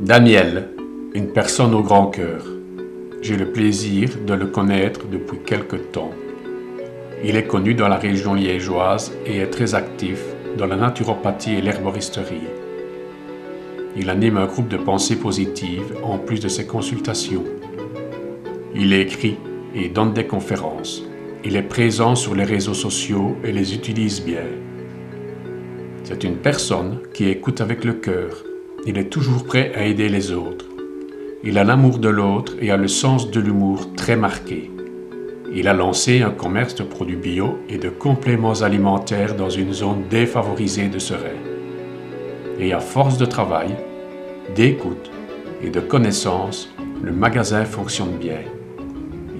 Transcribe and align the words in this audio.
Daniel, 0.00 0.68
une 1.12 1.32
personne 1.32 1.74
au 1.74 1.82
grand 1.82 2.06
cœur. 2.06 2.46
J'ai 3.20 3.36
le 3.36 3.50
plaisir 3.50 4.10
de 4.24 4.32
le 4.32 4.46
connaître 4.46 5.08
depuis 5.08 5.38
quelque 5.44 5.74
temps. 5.74 6.12
Il 7.24 7.34
est 7.34 7.48
connu 7.48 7.74
dans 7.74 7.88
la 7.88 7.96
région 7.96 8.34
liégeoise 8.34 9.12
et 9.26 9.38
est 9.38 9.50
très 9.50 9.74
actif 9.74 10.22
dans 10.56 10.66
la 10.66 10.76
naturopathie 10.76 11.56
et 11.56 11.60
l'herboristerie. 11.60 12.46
Il 13.96 14.08
anime 14.08 14.36
un 14.36 14.46
groupe 14.46 14.68
de 14.68 14.76
pensée 14.76 15.16
positive 15.16 15.96
en 16.04 16.16
plus 16.16 16.38
de 16.38 16.48
ses 16.48 16.64
consultations. 16.64 17.44
Il 18.76 18.92
écrit 18.92 19.36
et 19.74 19.88
donne 19.88 20.12
des 20.12 20.28
conférences. 20.28 21.02
Il 21.44 21.56
est 21.56 21.62
présent 21.62 22.14
sur 22.14 22.36
les 22.36 22.44
réseaux 22.44 22.72
sociaux 22.72 23.36
et 23.42 23.50
les 23.50 23.74
utilise 23.74 24.24
bien. 24.24 24.46
C'est 26.04 26.22
une 26.22 26.36
personne 26.36 27.00
qui 27.12 27.28
écoute 27.28 27.60
avec 27.60 27.84
le 27.84 27.94
cœur. 27.94 28.44
Il 28.86 28.96
est 28.96 29.10
toujours 29.10 29.44
prêt 29.44 29.72
à 29.74 29.84
aider 29.84 30.08
les 30.08 30.32
autres. 30.32 30.66
Il 31.42 31.58
a 31.58 31.64
l'amour 31.64 31.98
de 31.98 32.08
l'autre 32.08 32.54
et 32.60 32.70
a 32.70 32.76
le 32.76 32.88
sens 32.88 33.30
de 33.30 33.40
l'humour 33.40 33.94
très 33.94 34.16
marqué. 34.16 34.70
Il 35.52 35.66
a 35.66 35.74
lancé 35.74 36.22
un 36.22 36.30
commerce 36.30 36.74
de 36.76 36.84
produits 36.84 37.16
bio 37.16 37.58
et 37.68 37.78
de 37.78 37.88
compléments 37.88 38.62
alimentaires 38.62 39.34
dans 39.34 39.50
une 39.50 39.72
zone 39.72 40.04
défavorisée 40.08 40.88
de 40.88 40.98
Serein. 40.98 41.40
Et 42.60 42.72
à 42.72 42.80
force 42.80 43.18
de 43.18 43.24
travail, 43.24 43.74
d'écoute 44.54 45.10
et 45.62 45.70
de 45.70 45.80
connaissances, 45.80 46.72
le 47.02 47.12
magasin 47.12 47.64
fonctionne 47.64 48.16
bien. 48.18 48.40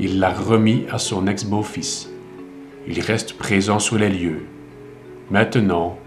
Il 0.01 0.19
l'a 0.19 0.33
remis 0.33 0.85
à 0.91 0.99
son 0.99 1.27
ex-beau-fils. 1.27 2.11
Il 2.87 3.01
reste 3.01 3.35
présent 3.35 3.79
sur 3.79 3.99
les 3.99 4.09
lieux. 4.09 4.47
Maintenant, 5.31 5.99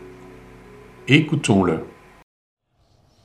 écoutons-le. 1.08 1.80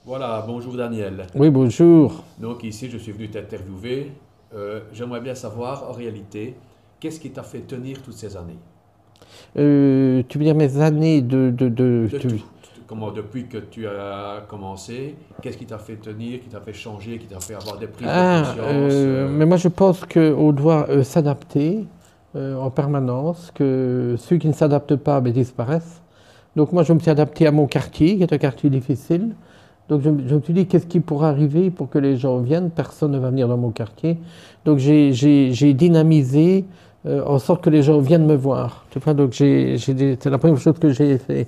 Voilà, 0.07 0.45
bonjour 0.47 0.75
Daniel. 0.75 1.27
Oui, 1.35 1.51
bonjour. 1.51 2.23
Donc 2.39 2.63
ici, 2.63 2.89
je 2.91 2.97
suis 2.97 3.11
venu 3.13 3.29
t'interviewer. 3.29 4.13
Euh, 4.55 4.81
J'aimerais 4.93 5.21
bien 5.21 5.35
savoir, 5.35 5.85
en 5.91 5.93
réalité, 5.93 6.55
qu'est-ce 7.01 7.19
qui 7.19 7.31
t'a 7.31 7.43
fait 7.43 7.61
tenir 7.67 8.01
toutes 8.03 8.15
ces 8.15 8.37
années? 8.37 8.59
Euh, 9.59 10.23
tu 10.29 10.39
veux 10.39 10.45
dire 10.45 10.55
mes 10.55 10.81
années 10.81 11.23
de... 11.23 11.51
de, 11.51 11.69
de- 11.69 12.09
De 12.13 12.19
tu- 12.19 12.29
tout. 12.29 12.45
Comment, 12.87 13.11
depuis 13.11 13.47
que 13.49 13.59
tu 13.59 13.85
as 13.89 14.45
commencé, 14.49 15.17
qu'est-ce 15.43 15.59
qui 15.59 15.67
t'a 15.67 15.79
fait 15.79 15.97
tenir, 15.97 16.39
qui 16.41 16.47
t'a 16.49 16.61
fait 16.61 16.73
changer, 16.73 17.19
qui 17.19 17.27
t'a 17.27 17.41
fait 17.41 17.55
avoir 17.57 17.79
des 17.79 17.89
prises 17.89 18.07
de 18.07 18.13
Ah, 18.15 18.43
conscience 18.47 18.93
euh, 18.93 19.29
mais 19.29 19.45
moi 19.45 19.57
je 19.57 19.67
pense 19.67 20.05
qu'on 20.05 20.53
doit 20.53 20.87
s'adapter 21.03 21.85
en 22.37 22.71
permanence, 22.71 23.51
que 23.53 24.15
ceux 24.19 24.37
qui 24.37 24.47
ne 24.47 24.53
s'adaptent 24.53 24.95
pas 24.95 25.21
ben, 25.21 25.33
disparaissent. 25.33 26.01
Donc 26.55 26.71
moi 26.73 26.85
je 26.85 26.93
me 26.93 27.01
suis 27.01 27.11
adapté 27.11 27.49
à 27.49 27.51
mon 27.51 27.67
quartier, 27.67 28.19
qui 28.19 28.23
est 28.23 28.33
un 28.33 28.39
quartier 28.39 28.71
difficile. 28.71 29.35
Donc 29.89 30.03
je, 30.03 30.11
me- 30.11 30.41
suis 30.43 30.53
dit, 30.53 30.67
qu'est-ce 30.67 30.87
qui 30.87 31.01
pourrait 31.01 31.29
arriver 31.29 31.71
pour 31.71 31.89
que 31.89 31.99
les 31.99 32.17
gens 32.17 32.39
viennent? 32.39 32.71
Personne 32.71 33.13
ne 33.13 33.19
va 33.19 33.31
venir 33.31 33.49
dans 33.49 33.57
mon 33.57 33.71
quartier. 33.71 34.19
Donc 34.65 34.79
j'ai- 34.79 35.13
dynamisé 35.75 36.65
euh, 37.07 37.23
en 37.25 37.39
sorte 37.39 37.63
que 37.63 37.71
les 37.71 37.83
gens 37.83 38.01
viennent 38.01 38.27
me 38.27 38.35
voir. 38.35 38.85
Tu 38.91 38.99
vois, 38.99 39.15
donc 39.15 39.35
c'est 39.35 39.77
la 40.25 40.39
première 40.39 40.59
chose 40.59 40.79
que 40.79 40.91
j'ai 40.91 41.19
fait. 41.19 41.47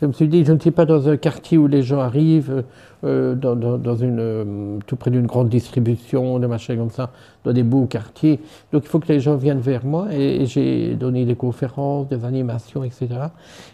Je 0.00 0.06
me 0.06 0.12
suis 0.12 0.28
dit, 0.28 0.44
je 0.44 0.52
ne 0.52 0.60
suis 0.60 0.70
pas 0.70 0.84
dans 0.84 1.08
un 1.08 1.16
quartier 1.16 1.56
où 1.58 1.66
les 1.66 1.82
gens 1.82 1.98
arrivent, 1.98 2.62
euh, 3.04 3.34
dans, 3.34 3.56
dans- 3.56 3.78
dans 3.78 3.96
une, 3.96 4.18
euh, 4.20 4.78
tout 4.86 4.96
près 4.96 5.10
d'une 5.10 5.26
grande 5.26 5.48
distribution, 5.48 6.38
des 6.38 6.46
machins 6.46 6.76
comme 6.76 6.90
ça, 6.90 7.10
dans 7.44 7.52
des 7.52 7.62
beaux 7.64 7.86
quartiers. 7.86 8.38
Donc 8.70 8.82
il 8.84 8.88
faut 8.88 8.98
que 9.00 9.08
les 9.10 9.18
gens 9.18 9.34
viennent 9.36 9.60
vers 9.60 9.84
moi 9.84 10.08
et, 10.12 10.42
et 10.42 10.46
j'ai 10.46 10.94
donné 10.94 11.24
des 11.24 11.34
conférences, 11.36 12.06
des 12.08 12.24
animations, 12.24 12.84
etc. 12.84 13.08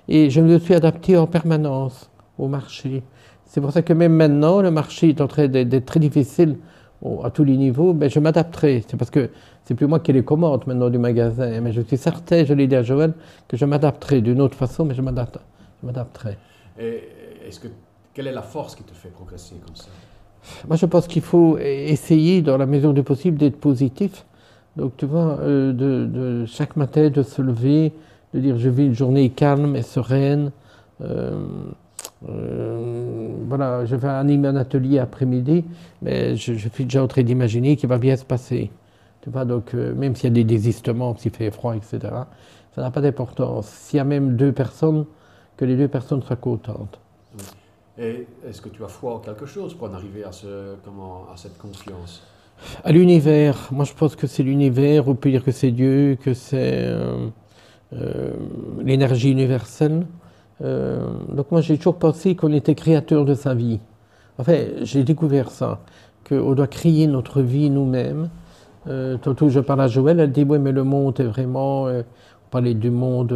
Et 0.09 0.31
je 0.31 0.41
me 0.41 0.59
suis 0.59 0.75
adapté 0.75 1.17
en 1.19 1.27
permanence 1.27 2.09
au 2.39 2.47
marché. 2.49 3.03
C'est 3.55 3.61
pour 3.61 3.71
ça 3.71 3.83
que 3.83 3.93
même 3.93 4.15
maintenant, 4.15 4.63
le 4.63 4.73
marché 4.73 5.11
est 5.11 5.21
en 5.21 5.29
train 5.29 5.47
d'être 5.47 5.87
très 5.87 6.01
difficile 6.01 6.57
à 7.23 7.31
tous 7.31 7.45
les 7.45 7.57
niveaux, 7.57 7.93
ben, 7.93 8.11
je 8.11 8.19
m'adapterai. 8.19 8.83
C'est 8.89 8.97
parce 8.97 9.13
que 9.13 9.31
c'est 9.63 9.77
plus 9.77 9.87
moi 9.87 10.01
qui 10.01 10.13
les 10.13 10.25
commande 10.25 10.67
maintenant 10.67 10.91
du 10.91 10.99
magasin, 10.99 11.61
mais 11.61 11.71
je 11.71 11.81
suis 11.83 11.97
certain, 11.97 12.45
je 12.45 12.53
l'ai 12.53 12.67
dit 12.67 12.75
à 12.75 12.83
Joël, 12.83 13.15
que 13.47 13.57
je 13.57 13.65
m'adapterai 13.65 14.23
d'une 14.23 14.41
autre 14.41 14.57
façon, 14.57 14.85
mais 14.85 14.95
je 14.95 15.03
m'adapte- 15.03 15.39
je 15.81 15.87
m'adapterai. 15.87 16.37
est-ce 16.77 17.61
que, 17.61 17.69
quelle 18.13 18.27
est 18.27 18.33
la 18.33 18.43
force 18.43 18.75
qui 18.75 18.83
te 18.83 18.93
fait 18.93 19.11
progresser 19.11 19.55
comme 19.65 19.77
ça? 19.77 19.87
Moi, 20.67 20.77
je 20.77 20.87
pense 20.87 21.07
qu'il 21.07 21.23
faut 21.23 21.57
essayer, 21.59 22.43
dans 22.43 22.57
la 22.57 22.67
mesure 22.67 22.93
du 22.93 23.05
possible, 23.05 23.39
d'être 23.39 23.61
positif. 23.61 24.27
Donc, 24.75 24.97
tu 24.97 25.07
vois, 25.07 25.39
euh, 25.43 25.73
de, 25.73 26.07
de 26.07 26.45
chaque 26.47 26.75
matin, 26.75 27.09
de 27.09 27.23
se 27.23 27.41
lever, 27.41 27.93
de 28.35 28.41
dire 28.41 28.59
je 28.59 28.69
vis 28.69 28.87
une 28.87 28.95
journée 28.95 29.31
calme 29.31 29.77
et 29.77 29.83
sereine. 29.83 30.51
Euh, 31.03 31.39
euh, 32.29 33.29
voilà, 33.47 33.85
je 33.85 33.97
vais 33.97 34.09
animer 34.09 34.49
un 34.49 34.57
atelier 34.57 34.99
après-midi, 34.99 35.65
mais 36.03 36.37
je, 36.37 36.55
je 36.55 36.69
suis 36.69 36.85
déjà 36.85 37.03
en 37.03 37.09
train 37.09 37.23
d'imaginer 37.23 37.77
qu'il 37.77 37.89
va 37.89 37.99
bien 37.99 38.17
se 38.17 38.25
passer. 38.25 38.71
Tu 39.23 39.31
vois, 39.31 39.45
donc, 39.45 39.75
euh, 39.75 39.95
même 39.95 40.15
s'il 40.15 40.25
y 40.25 40.33
a 40.33 40.35
des 40.35 40.45
désistements, 40.45 41.17
s'il 41.17 41.33
fait 41.33 41.51
froid, 41.51 41.75
etc., 41.75 41.99
ça 42.75 42.83
n'a 42.83 42.91
pas 42.91 43.01
d'importance. 43.01 43.67
S'il 43.69 43.97
y 43.99 44.01
a 44.01 44.05
même 44.05 44.37
deux 44.37 44.53
personnes, 44.53 45.07
que 45.57 45.65
les 45.65 45.77
deux 45.77 45.89
personnes 45.89 46.23
soient 46.23 46.37
contentes. 46.37 46.99
Et 47.99 48.27
est-ce 48.47 48.61
que 48.61 48.69
tu 48.69 48.83
as 48.85 48.89
foi 48.89 49.15
en 49.15 49.19
quelque 49.21 49.47
chose 49.47 49.75
pour 49.75 49.89
en 49.89 49.95
arriver 49.95 50.25
à, 50.25 50.33
ce, 50.33 50.75
comment, 50.85 51.27
à 51.33 51.37
cette 51.37 51.57
confiance? 51.59 52.23
À 52.83 52.93
l'univers, 52.93 53.69
moi 53.73 53.85
je 53.85 53.93
pense 53.95 54.17
que 54.17 54.27
c'est 54.27 54.43
l'univers, 54.43 55.09
on 55.09 55.15
peut 55.15 55.31
dire 55.31 55.45
que 55.45 55.53
c'est 55.53 55.71
Dieu, 55.71 56.17
que 56.21 56.35
c'est 56.35 56.85
euh, 56.87 57.29
euh, 57.93 58.33
l'énergie 58.83 59.31
universelle. 59.31 60.07
Euh, 60.63 61.07
donc 61.29 61.51
moi 61.51 61.61
j'ai 61.61 61.77
toujours 61.77 61.97
pensé 61.97 62.37
qu'on 62.37 62.53
était 62.53 62.75
créateur 62.75 63.25
de 63.25 63.35
sa 63.35 63.55
vie. 63.55 63.81
Enfin, 64.39 64.57
j'ai 64.83 65.05
découvert 65.05 65.51
ça, 65.51 65.81
qu'on 66.29 66.55
doit 66.55 66.67
créer 66.67 67.07
notre 67.07 67.41
vie 67.41 67.71
nous-mêmes. 67.71 68.29
Euh, 68.87 69.17
tantôt 69.17 69.49
je 69.49 69.61
parle 69.61 69.83
à 69.83 69.89
Joël, 69.89 70.21
elle 70.21 70.33
dit 70.33 70.45
oui 70.45 70.59
mais 70.59 70.73
le 70.73 70.85
monde 70.85 71.19
est 71.21 71.25
vraiment, 71.25 71.87
euh, 71.87 72.03
on 72.47 72.51
parlait 72.51 72.75
du 72.75 72.91
monde, 72.91 73.33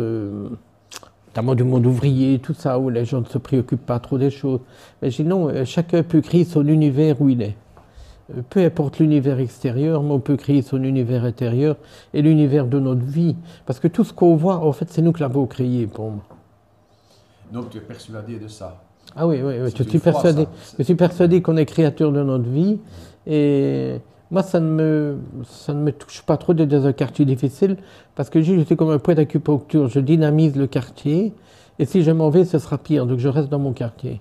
notamment 1.29 1.55
du 1.55 1.65
monde 1.65 1.87
ouvrier, 1.87 2.39
tout 2.39 2.55
ça, 2.55 2.79
où 2.79 2.91
les 2.91 3.05
gens 3.05 3.21
ne 3.21 3.27
se 3.27 3.39
préoccupent 3.39 3.87
pas 3.87 3.99
trop 3.99 4.19
des 4.19 4.31
choses. 4.31 4.61
Mais 5.03 5.11
je 5.11 5.23
dis 5.23 5.29
non, 5.29 5.65
chacun 5.65 6.03
peut 6.03 6.21
créer 6.21 6.45
son 6.45 6.67
univers 6.67 7.21
où 7.21 7.29
il 7.29 7.43
est. 7.43 7.57
Peu 8.51 8.63
importe 8.63 8.99
l'univers 8.99 9.41
extérieur, 9.41 10.03
mais 10.03 10.13
on 10.13 10.21
peut 10.21 10.37
créer 10.37 10.61
son 10.61 10.83
univers 10.83 11.25
intérieur 11.25 11.77
et 12.13 12.21
l'univers 12.21 12.67
de 12.67 12.79
notre 12.79 13.01
vie. 13.01 13.37
Parce 13.65 13.81
que 13.81 13.89
tout 13.89 14.05
ce 14.05 14.13
qu'on 14.13 14.37
voit, 14.37 14.59
en 14.59 14.73
fait, 14.73 14.91
c'est 14.91 15.01
nous 15.01 15.15
qui 15.15 15.23
l'avons 15.23 15.47
créé 15.47 15.87
pour 15.87 16.11
moi. 16.11 16.38
Donc 17.53 17.71
tu 17.71 17.79
es 17.79 17.81
persuadé 17.81 18.39
de 18.39 18.49
ça 18.49 18.83
Ah 19.17 19.27
oui, 19.27 19.41
oui, 19.43 19.55
oui. 19.63 19.71
Je 19.75 19.83
suis 19.83 19.99
foi, 19.99 20.13
persuadé, 20.13 20.45
ça. 20.45 20.75
je 20.79 20.83
suis 20.85 20.95
persuadé 20.95 21.43
qu'on 21.43 21.57
est 21.57 21.67
créateur 21.67 22.13
de 22.13 22.23
notre 22.23 22.49
vie. 22.49 22.79
Et 23.27 23.97
moi, 24.31 24.43
ça 24.43 24.61
ne 24.61 24.69
me, 24.71 25.19
ça 25.45 25.73
ne 25.75 25.81
me 25.81 25.93
touche 25.93 26.23
pas 26.23 26.37
trop 26.37 26.55
d'être 26.55 26.69
dans 26.69 26.87
un 26.87 26.93
quartier 26.93 27.25
difficile 27.25 27.77
parce 28.15 28.31
que 28.31 28.43
je 28.43 28.61
suis 28.65 28.77
comme 28.77 28.91
un 28.91 28.99
point 28.99 29.15
d'acupuncture. 29.15 29.89
Je 29.89 30.01
dynamise 30.01 30.57
le 30.57 30.67
quartier. 30.67 31.33
Et 31.79 31.85
si 31.85 32.03
je 32.03 32.11
m'en 32.11 32.29
vais, 32.31 32.45
ce 32.45 32.59
sera 32.59 32.77
pire. 32.79 33.07
Donc 33.07 33.19
je 33.19 33.29
reste 33.29 33.49
dans 33.49 33.59
mon 33.59 33.73
quartier. 33.73 34.21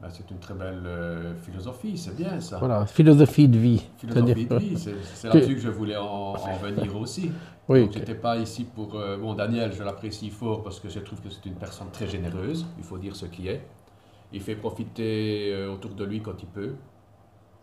Ben, 0.00 0.08
C'est 0.10 0.30
une 0.30 0.38
très 0.38 0.54
belle 0.54 0.82
euh, 0.86 1.34
philosophie, 1.36 1.98
c'est 1.98 2.14
bien 2.14 2.38
ça. 2.40 2.58
Voilà, 2.58 2.86
philosophie 2.86 3.48
de 3.48 3.58
vie. 3.58 3.84
Philosophie 3.96 4.46
de 4.46 4.56
vie, 4.56 4.78
c'est 4.78 5.28
là-dessus 5.28 5.54
que 5.56 5.60
je 5.60 5.70
voulais 5.70 5.96
en, 5.96 6.34
en 6.34 6.56
venir 6.62 6.96
aussi. 6.96 7.32
Oui, 7.68 7.82
Donc, 7.84 7.92
j'étais 7.94 8.14
pas 8.14 8.36
ici 8.38 8.64
pour... 8.64 8.94
euh, 8.94 9.16
bon, 9.18 9.34
Daniel, 9.34 9.72
je 9.72 9.82
l'apprécie 9.82 10.30
fort 10.30 10.62
parce 10.62 10.78
que 10.78 10.88
je 10.88 11.00
trouve 11.00 11.20
que 11.20 11.28
c'est 11.30 11.44
une 11.46 11.56
personne 11.56 11.88
très 11.92 12.06
généreuse, 12.06 12.64
il 12.78 12.84
faut 12.84 12.96
dire 12.98 13.16
ce 13.16 13.26
qui 13.26 13.48
est. 13.48 13.60
Il 14.32 14.40
fait 14.40 14.54
profiter 14.54 15.52
euh, 15.52 15.72
autour 15.74 15.92
de 15.94 16.04
lui 16.04 16.20
quand 16.22 16.40
il 16.42 16.48
peut. 16.48 16.74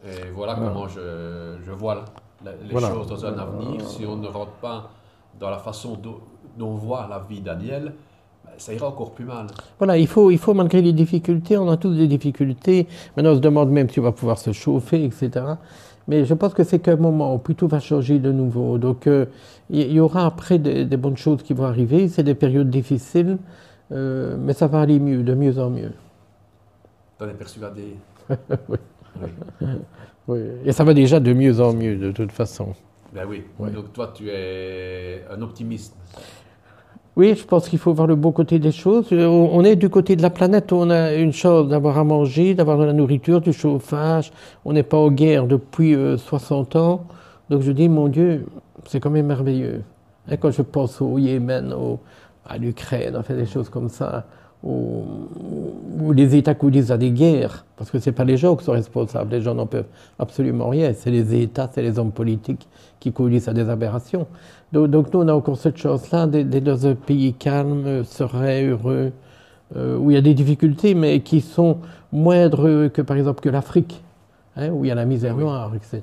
Et 0.03 0.29
voilà 0.33 0.55
comment 0.55 0.87
je, 0.87 1.57
je 1.65 1.71
vois 1.71 2.05
la- 2.43 2.51
les 2.51 2.69
Voilà. 2.71 2.89
choses 2.91 3.07
dans 3.07 3.25
un 3.25 3.37
avenir. 3.39 3.81
Si 3.87 4.05
on 4.05 4.17
ne 4.17 4.27
rentre 4.27 4.51
pas 4.53 4.89
dans 5.39 5.49
la 5.49 5.57
façon 5.59 5.95
dont, 5.95 6.19
dont 6.57 6.67
on 6.69 6.75
voit 6.75 7.07
la 7.09 7.19
vie 7.19 7.41
Daniel, 7.41 7.93
ça 8.57 8.73
ira 8.73 8.87
encore 8.87 9.11
plus 9.11 9.25
mal. 9.25 9.47
Voilà, 9.77 9.97
il 9.97 10.07
faut, 10.07 10.31
il 10.31 10.37
faut 10.37 10.53
malgré 10.53 10.81
les 10.81 10.93
difficultés, 10.93 11.57
on 11.57 11.69
a 11.69 11.77
tous 11.77 11.93
des 11.93 12.07
difficultés. 12.07 12.87
Maintenant, 13.15 13.31
on 13.31 13.35
se 13.35 13.39
demande 13.41 13.69
même 13.69 13.89
si 13.89 13.99
on 13.99 14.03
va 14.03 14.11
pouvoir 14.11 14.37
se 14.37 14.51
chauffer, 14.51 15.03
etc. 15.03 15.45
Mais 16.07 16.25
je 16.25 16.33
pense 16.33 16.53
que 16.53 16.63
c'est 16.63 16.79
qu'un 16.79 16.97
moment 16.97 17.35
où 17.35 17.53
tout 17.53 17.67
va 17.67 17.79
changer 17.79 18.19
de 18.19 18.31
nouveau. 18.31 18.77
Donc, 18.77 19.07
euh, 19.07 19.25
il 19.69 19.81
y, 19.91 19.93
y 19.95 19.99
aura 19.99 20.25
après 20.25 20.59
des, 20.59 20.85
des 20.85 20.97
bonnes 20.97 21.17
choses 21.17 21.41
qui 21.43 21.53
vont 21.53 21.65
arriver. 21.65 22.07
C'est 22.07 22.23
des 22.23 22.35
périodes 22.35 22.69
difficiles, 22.69 23.37
euh, 23.91 24.37
mais 24.39 24.53
ça 24.53 24.67
va 24.67 24.81
aller 24.81 24.99
mieux, 24.99 25.23
de 25.23 25.33
mieux 25.33 25.59
en 25.59 25.69
mieux. 25.69 25.93
T'en 27.17 27.27
es 27.27 27.33
persuadé 27.33 27.95
Oui. 28.69 28.77
Oui. 29.21 29.67
Oui. 30.27 30.39
Et 30.65 30.71
ça 30.73 30.83
va 30.83 30.93
déjà 30.93 31.19
de 31.21 31.31
mieux 31.31 31.61
en 31.61 31.73
mieux, 31.73 31.95
de 31.95 32.11
toute 32.11 32.31
façon. 32.31 32.73
Ben 33.13 33.25
oui. 33.25 33.43
Donc 33.71 33.93
toi, 33.93 34.11
tu 34.13 34.29
es 34.29 35.23
un 35.31 35.41
optimiste. 35.41 35.95
Oui, 37.15 37.33
je 37.35 37.45
pense 37.45 37.69
qu'il 37.69 37.79
faut 37.79 37.93
voir 37.93 38.07
le 38.07 38.15
beau 38.15 38.31
côté 38.31 38.59
des 38.59 38.73
choses. 38.73 39.07
Euh, 39.13 39.25
On 39.27 39.63
est 39.63 39.77
du 39.77 39.89
côté 39.89 40.17
de 40.17 40.21
la 40.21 40.29
planète, 40.29 40.73
on 40.73 40.89
a 40.89 41.13
une 41.13 41.31
chose 41.31 41.69
d'avoir 41.69 41.97
à 41.97 42.03
manger, 42.03 42.53
d'avoir 42.55 42.77
de 42.77 42.83
la 42.83 42.91
nourriture, 42.93 43.39
du 43.39 43.53
chauffage. 43.53 44.33
On 44.65 44.73
n'est 44.73 44.83
pas 44.83 44.97
en 44.97 45.09
guerre 45.09 45.47
depuis 45.47 45.95
euh, 45.95 46.17
60 46.17 46.75
ans. 46.75 47.05
Donc 47.49 47.61
je 47.61 47.71
dis, 47.71 47.87
mon 47.87 48.09
Dieu, 48.09 48.45
c'est 48.85 48.99
quand 48.99 49.09
même 49.11 49.27
merveilleux. 49.27 49.83
Et 50.29 50.35
quand 50.37 50.51
je 50.51 50.61
pense 50.61 51.01
au 51.01 51.17
Yémen, 51.17 51.71
au- 51.73 51.99
à 52.47 52.57
l'Ukraine, 52.57 53.15
enfin 53.17 53.33
des 53.33 53.45
choses 53.45 53.69
comme 53.69 53.87
ça, 53.89 54.25
où, 54.63 56.11
les 56.13 56.35
États 56.35 56.53
conduisent 56.53 56.91
à 56.91 56.97
des 56.97 57.11
guerres, 57.11 57.65
parce 57.77 57.91
que 57.91 57.99
ce 57.99 58.09
n'est 58.09 58.15
pas 58.15 58.23
les 58.23 58.37
gens 58.37 58.55
qui 58.55 58.63
sont 58.63 58.71
responsables, 58.71 59.31
les 59.31 59.41
gens 59.41 59.55
n'en 59.55 59.65
peuvent 59.65 59.87
absolument 60.19 60.69
rien, 60.69 60.93
c'est 60.93 61.11
les 61.11 61.41
États, 61.41 61.69
c'est 61.71 61.81
les 61.81 61.99
hommes 61.99 62.11
politiques 62.11 62.67
qui 62.99 63.11
conduisent 63.11 63.47
à 63.47 63.53
des 63.53 63.69
aberrations. 63.69 64.27
Donc, 64.71 65.13
nous, 65.13 65.21
on 65.21 65.27
a 65.27 65.33
encore 65.33 65.57
cette 65.57 65.77
chance-là 65.77 66.27
d'être 66.27 66.63
dans 66.63 66.87
un 66.87 66.95
pays 66.95 67.33
calme, 67.33 68.03
serein, 68.03 68.69
heureux, 68.69 69.11
euh, 69.75 69.97
où 69.97 70.11
il 70.11 70.13
y 70.13 70.17
a 70.17 70.21
des 70.21 70.33
difficultés, 70.33 70.93
mais 70.93 71.21
qui 71.21 71.41
sont 71.41 71.79
moindres 72.11 72.91
que 72.91 73.01
par 73.01 73.17
exemple 73.17 73.41
que 73.41 73.49
l'Afrique, 73.49 74.03
hein, 74.55 74.69
où 74.69 74.85
il 74.85 74.89
y 74.89 74.91
a 74.91 74.95
la 74.95 75.05
misère 75.05 75.35
noire, 75.35 75.73
etc. 75.75 76.01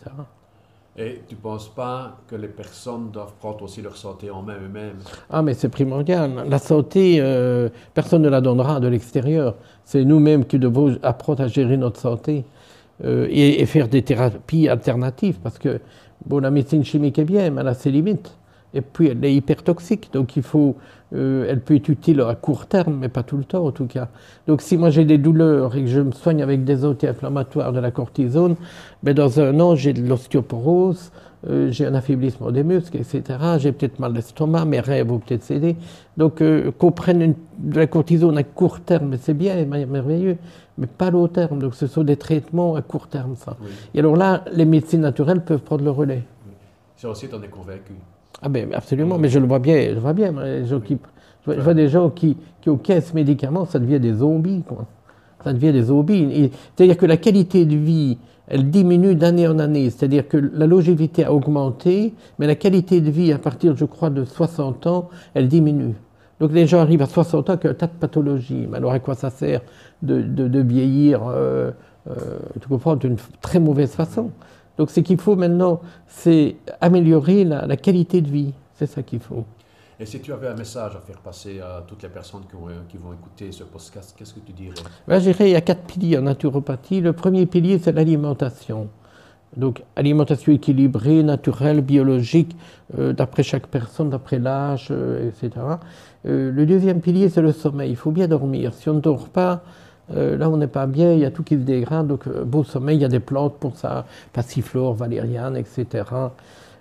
Et 0.96 1.22
tu 1.26 1.36
ne 1.36 1.40
penses 1.40 1.70
pas 1.70 2.18
que 2.28 2.36
les 2.36 2.48
personnes 2.48 3.10
doivent 3.10 3.32
prendre 3.38 3.62
aussi 3.62 3.80
leur 3.80 3.96
santé 3.96 4.30
en 4.30 4.42
main 4.42 4.56
eux-mêmes? 4.62 4.98
Ah, 5.30 5.40
mais 5.40 5.54
c'est 5.54 5.70
primordial. 5.70 6.44
La 6.46 6.58
santé, 6.58 7.16
euh, 7.18 7.70
personne 7.94 8.20
ne 8.20 8.28
la 8.28 8.42
donnera 8.42 8.78
de 8.78 8.88
l'extérieur. 8.88 9.54
C'est 9.86 10.04
nous-mêmes 10.04 10.44
qui 10.44 10.58
devons 10.58 10.98
apprendre 11.02 11.42
à 11.42 11.48
gérer 11.48 11.78
notre 11.78 11.98
santé 11.98 12.44
euh, 13.04 13.26
et, 13.30 13.64
faire 13.64 13.88
des 13.88 14.02
thérapies 14.02 14.68
alternatives. 14.68 15.38
Parce 15.42 15.58
que 15.58 15.80
bon, 16.26 16.40
la 16.40 16.50
médecine 16.50 16.84
chimique 16.84 17.18
est 17.18 17.24
bien, 17.24 17.48
mais 17.50 17.62
elle 17.62 17.68
a 17.68 17.74
ses 17.74 17.90
limites. 17.90 18.36
Et 18.74 18.80
puis 18.80 19.08
elle 19.08 19.24
est 19.24 19.34
hyper 19.34 19.62
toxique, 19.62 20.10
donc 20.12 20.36
il 20.36 20.42
faut, 20.42 20.76
euh, 21.14 21.46
elle 21.48 21.60
peut 21.60 21.74
être 21.74 21.88
utile 21.88 22.20
à 22.22 22.34
court 22.34 22.66
terme, 22.66 22.96
mais 23.00 23.08
pas 23.08 23.22
tout 23.22 23.36
le 23.36 23.44
temps 23.44 23.66
en 23.66 23.70
tout 23.72 23.86
cas. 23.86 24.08
Donc 24.46 24.62
si 24.62 24.76
moi 24.76 24.90
j'ai 24.90 25.04
des 25.04 25.18
douleurs 25.18 25.76
et 25.76 25.82
que 25.82 25.88
je 25.88 26.00
me 26.00 26.12
soigne 26.12 26.42
avec 26.42 26.64
des 26.64 26.84
anti-inflammatoires, 26.84 27.72
de 27.72 27.80
la 27.80 27.90
cortisone, 27.90 28.56
ben 29.02 29.14
dans 29.14 29.40
un 29.40 29.60
an 29.60 29.74
j'ai 29.74 29.92
de 29.92 30.06
l'ostéoporose, 30.06 31.12
euh, 31.48 31.70
j'ai 31.70 31.86
un 31.86 31.94
affaiblissement 31.94 32.50
des 32.50 32.62
muscles, 32.62 32.96
etc. 32.98 33.22
J'ai 33.58 33.72
peut-être 33.72 33.98
mal 33.98 34.12
d'estomac, 34.12 34.64
mes 34.64 34.80
rêves 34.80 35.08
vont 35.08 35.18
peut-être 35.18 35.42
céder. 35.42 35.76
Donc 36.16 36.40
euh, 36.40 36.70
qu'on 36.70 36.92
prenne 36.92 37.34
de 37.58 37.78
la 37.78 37.86
cortisone 37.86 38.38
à 38.38 38.44
court 38.44 38.80
terme, 38.80 39.16
c'est 39.20 39.34
bien, 39.34 39.64
merveilleux, 39.64 40.38
mais 40.78 40.86
pas 40.86 41.06
à 41.06 41.10
long 41.10 41.28
terme. 41.28 41.58
Donc 41.58 41.74
ce 41.74 41.86
sont 41.86 42.04
des 42.04 42.16
traitements 42.16 42.76
à 42.76 42.82
court 42.82 43.08
terme, 43.08 43.34
ça. 43.36 43.56
Et 43.92 43.98
alors 43.98 44.16
là, 44.16 44.44
les 44.52 44.64
médecines 44.64 45.00
naturelles 45.00 45.44
peuvent 45.44 45.62
prendre 45.62 45.84
le 45.84 45.90
relais. 45.90 46.22
Ça 46.96 47.10
aussi, 47.10 47.28
tu 47.28 47.34
en 47.34 47.42
es 47.42 47.48
convaincu. 47.48 47.94
Ah 48.40 48.48
ben 48.48 48.72
absolument, 48.74 49.18
mais 49.18 49.28
je 49.28 49.38
le 49.38 49.46
vois 49.46 49.58
bien, 49.58 49.94
je 49.94 49.98
vois 49.98 50.14
bien, 50.14 50.32
qui, 50.84 50.98
je 51.46 51.60
vois, 51.60 51.74
des 51.74 51.88
gens 51.88 52.10
qui, 52.10 52.36
qui 52.60 52.70
ont 52.70 52.76
15 52.76 53.14
médicaments, 53.14 53.66
ça 53.66 53.78
devient 53.78 54.00
des 54.00 54.14
zombies, 54.14 54.62
quoi. 54.66 54.86
Ça 55.44 55.52
devient 55.52 55.72
des 55.72 55.82
zombies. 55.82 56.50
C'est-à-dire 56.76 56.96
que 56.96 57.06
la 57.06 57.16
qualité 57.16 57.64
de 57.66 57.76
vie, 57.76 58.18
elle 58.46 58.70
diminue 58.70 59.14
d'année 59.14 59.48
en 59.48 59.58
année. 59.58 59.90
C'est-à-dire 59.90 60.28
que 60.28 60.36
la 60.36 60.66
longévité 60.66 61.24
a 61.24 61.32
augmenté, 61.32 62.14
mais 62.38 62.46
la 62.46 62.54
qualité 62.54 63.00
de 63.00 63.10
vie, 63.10 63.32
à 63.32 63.38
partir, 63.38 63.76
je 63.76 63.84
crois, 63.84 64.10
de 64.10 64.24
60 64.24 64.86
ans, 64.86 65.08
elle 65.34 65.48
diminue. 65.48 65.94
Donc 66.40 66.52
les 66.52 66.66
gens 66.66 66.80
arrivent 66.80 67.02
à 67.02 67.06
60 67.06 67.50
ans 67.50 67.52
avec 67.52 67.66
un 67.66 67.74
tas 67.74 67.86
de 67.86 67.92
pathologies. 67.92 68.66
Mais 68.68 68.78
alors 68.78 68.92
à 68.92 68.98
quoi 68.98 69.14
ça 69.14 69.30
sert 69.30 69.60
de, 70.02 70.22
de, 70.22 70.60
vieillir, 70.60 71.22
euh, 71.26 71.70
euh, 72.08 72.38
tu 72.60 72.68
comprends, 72.68 72.96
d'une 72.96 73.16
très 73.40 73.60
mauvaise 73.60 73.92
façon? 73.92 74.30
Donc 74.78 74.90
ce 74.90 75.00
qu'il 75.00 75.18
faut 75.18 75.36
maintenant, 75.36 75.80
c'est 76.06 76.56
améliorer 76.80 77.44
la, 77.44 77.76
qualité 77.76 78.20
de 78.20 78.28
vie. 78.28 78.52
C'est 78.74 78.86
ça 78.86 79.02
qu'il 79.02 79.20
faut. 79.20 79.44
Et 80.00 80.06
si 80.06 80.20
tu 80.20 80.32
avais 80.32 80.48
un 80.48 80.54
message 80.54 80.96
à 80.96 81.00
faire 81.00 81.18
passer 81.18 81.60
à 81.60 81.84
toutes 81.86 82.02
les 82.02 82.08
personnes 82.08 82.42
qui, 82.88 82.96
vont 82.96 83.12
écouter 83.12 83.52
ce 83.52 83.64
podcast, 83.64 84.14
qu'est-ce 84.18 84.34
que 84.34 84.40
tu 84.40 84.52
dirais? 84.52 84.74
Ben, 85.06 85.18
Je 85.18 85.30
dirais 85.30 85.50
il 85.50 85.52
y 85.52 85.56
a 85.56 85.60
quatre 85.60 85.84
piliers 85.84 86.18
en 86.18 86.22
naturopathie. 86.22 87.00
Le 87.00 87.12
premier 87.12 87.46
pilier, 87.46 87.78
c'est 87.78 87.92
l'alimentation. 87.92 88.88
Donc 89.56 89.82
alimentation 89.96 90.52
équilibrée, 90.52 91.22
naturelle, 91.22 91.82
biologique, 91.82 92.56
euh, 92.98 93.12
d'après 93.12 93.42
chaque 93.42 93.66
personne, 93.66 94.08
d'après 94.08 94.38
l'âge, 94.38 94.88
euh, 94.90 95.28
etc. 95.28 95.50
Euh, 96.26 96.50
le 96.50 96.66
deuxième 96.66 97.00
pilier, 97.00 97.28
c'est 97.28 97.42
le 97.42 97.52
sommeil. 97.52 97.90
Il 97.90 97.96
faut 97.96 98.12
bien 98.12 98.28
dormir. 98.28 98.72
Si 98.72 98.88
on 98.88 98.94
ne 98.94 99.00
dort 99.00 99.28
pas, 99.28 99.62
euh, 100.14 100.36
là, 100.36 100.48
on 100.50 100.56
n'est 100.56 100.66
pas 100.66 100.86
bien, 100.86 101.12
il 101.12 101.20
y 101.20 101.24
a 101.24 101.30
tout 101.30 101.42
qui 101.42 101.54
se 101.54 101.60
dégrade, 101.60 102.06
donc 102.06 102.26
euh, 102.26 102.44
beau 102.44 102.64
sommeil, 102.64 102.98
il 102.98 103.02
y 103.02 103.04
a 103.04 103.08
des 103.08 103.20
plantes 103.20 103.54
pour 103.58 103.76
ça, 103.76 104.06
passiflore, 104.32 104.94
valériane, 104.94 105.56
etc. 105.56 106.04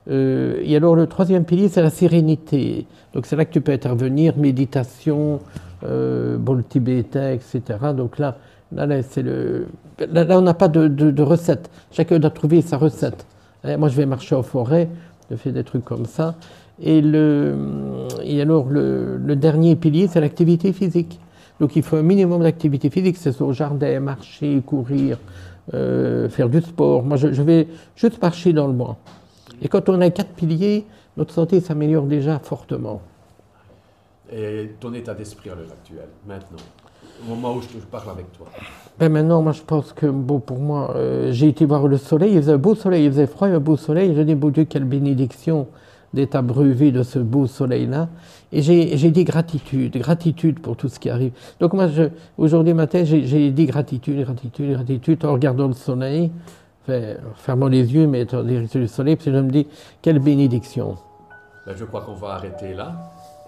Euh, 0.10 0.60
et 0.64 0.76
alors, 0.76 0.96
le 0.96 1.08
troisième 1.08 1.46
pilier, 1.46 1.70
c'est 1.70 1.82
la 1.82 1.90
sérénité. 1.90 2.88
Donc, 3.14 3.26
c'est 3.26 3.36
là 3.36 3.46
que 3.46 3.54
tu 3.54 3.62
peux 3.62 3.72
intervenir, 3.72 4.38
méditation, 4.38 5.40
bol 5.82 6.64
tibétain, 6.68 7.32
etc. 7.32 7.62
Donc 7.96 8.20
là, 8.20 8.38
là, 8.72 8.86
le... 8.86 9.68
là, 10.00 10.38
on 10.38 10.42
n'a 10.42 10.54
pas 10.54 10.68
de, 10.68 11.22
recette. 11.22 11.70
Chacun 11.92 12.20
doit 12.20 12.30
trouver 12.30 12.62
sa 12.62 12.78
recette. 12.78 13.26
Hein, 13.64 13.78
moi, 13.78 13.90
je 13.90 13.96
vais 13.96 14.06
marcher 14.06 14.36
en 14.36 14.44
forêt, 14.44 14.90
je 15.30 15.36
fais 15.36 15.52
des 15.52 15.64
trucs 15.64 15.86
comme 15.86 16.06
ça. 16.06 16.36
Et, 16.80 17.02
le, 17.02 17.56
et 18.24 18.42
alors, 18.42 18.68
le 18.70 19.36
dernier 19.36 19.76
pilier, 19.76 20.08
c'est 20.08 20.22
l'activité 20.22 20.74
physique. 20.74 21.20
Donc 21.62 21.76
il 21.76 21.84
faut 21.84 21.96
un 21.96 22.02
minimum 22.02 22.42
d'activité 22.42 22.90
physique, 22.90 23.18
c'est 23.18 23.40
au 23.40 23.54
jardin, 23.54 24.00
marcher, 24.00 24.64
courir, 24.66 25.20
euh, 25.76 26.28
faire 26.28 26.50
du 26.50 26.60
sport. 26.60 27.04
Moi, 27.04 27.18
je, 27.18 27.28
vais 27.44 27.68
juste 27.96 28.20
marcher 28.20 28.52
dans 28.52 28.66
le 28.66 28.74
bois. 28.74 28.98
Et 29.62 29.68
quand 29.68 29.88
on 29.88 30.02
a 30.02 30.10
quatre 30.10 30.32
piliers, 30.32 30.88
notre 31.18 31.32
santé 31.32 31.60
s'améliore 31.60 32.06
déjà 32.06 32.40
fortement. 32.40 33.00
Et 34.34 34.72
ton 34.80 34.92
état 34.96 35.14
d'esprit 35.14 35.52
à 35.52 35.54
l'heure 35.54 35.72
actuelle, 35.72 36.10
maintenant, 36.28 36.58
au 37.24 37.36
moment 37.36 37.54
où 37.54 37.62
je, 37.62 37.78
parle 37.86 38.10
avec 38.10 38.32
toi? 38.32 38.48
Ben 38.98 39.10
Maintenant, 39.10 39.44
moi, 39.44 39.52
je 39.52 39.62
pense 39.62 39.94
que, 39.94 40.08
bon, 40.08 40.40
pour 40.40 40.58
moi, 40.58 40.96
euh, 40.96 41.32
j'ai 41.32 41.50
été 41.50 41.66
voir 41.66 41.88
le 41.88 41.98
soleil, 41.98 42.34
il 42.34 42.42
faisait 42.42 42.54
un 42.54 42.58
beau 42.58 42.74
soleil, 42.74 43.06
il 43.06 43.12
faisait 43.12 43.28
froid, 43.28 43.48
un 43.48 43.60
beau 43.60 43.78
soleil. 43.78 44.16
Je 44.16 44.22
dis, 44.22 44.34
bon 44.34 44.50
Dieu, 44.50 44.64
quelle 44.64 44.86
bénédiction 44.86 45.68
d'être 46.14 46.36
abreuvé 46.36 46.92
de 46.92 47.04
ce 47.04 47.20
beau 47.20 47.48
soleil-là. 47.48 48.10
Et 48.52 48.62
j'ai 48.62 49.12
dit 49.12 49.24
gratitude, 49.24 49.98
gratitude 49.98 50.60
pour 50.60 50.76
tout 50.76 50.90
ce 50.90 51.00
qui 51.00 51.10
arrive. 51.10 51.32
Donc 51.60 51.74
moi, 51.74 51.88
aujourd'hui 52.38 52.74
matin, 52.74 53.04
j'ai 53.04 53.52
dit 53.52 53.66
gratitude, 53.66 54.22
gratitude, 54.24 54.74
gratitude 54.74 55.26
en 55.26 55.34
regardant 55.34 55.68
le 55.68 55.74
soleil, 55.74 56.32
enfin, 56.84 57.14
fermant 57.36 57.68
les 57.68 57.94
yeux, 57.94 58.08
mais 58.08 58.34
en 58.34 58.44
direction 58.44 58.80
du 58.80 58.88
soleil, 58.88 59.16
puis 59.16 59.32
je 59.32 59.38
me 59.38 59.50
dis, 59.50 59.68
quelle 60.02 60.20
bénédiction. 60.20 60.98
Ben, 61.66 61.76
je 61.78 61.86
crois 61.86 62.02
qu'on 62.02 62.16
va 62.16 62.30
arrêter 62.36 62.74
là. 62.74 62.94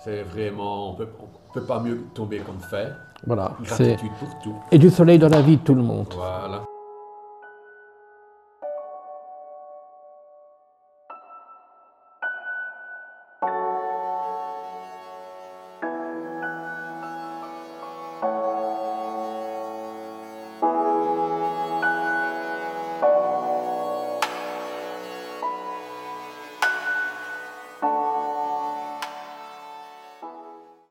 C'est 0.03 0.23
vraiment, 0.23 0.91
on 0.91 0.93
peut, 0.95 1.07
ne 1.55 1.59
peut 1.59 1.65
pas 1.65 1.79
mieux 1.79 1.99
tomber 2.13 2.39
comme 2.39 2.59
fait. 2.59 2.89
Voilà. 3.25 3.53
Gratitude 3.63 4.11
pour 4.19 4.39
tout. 4.43 4.55
Et 4.71 4.77
du 4.77 4.89
soleil 4.89 5.17
dans 5.17 5.29
la 5.29 5.41
vie 5.41 5.57
de 5.57 5.61
tout 5.61 5.75
le 5.75 5.81
monde. 5.81 6.07
Voilà. 6.15 6.61